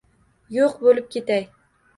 Yo’q 0.55 0.81
bo’lib 0.87 1.13
ketay 1.17 1.49